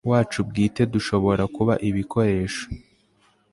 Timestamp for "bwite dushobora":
0.49-1.43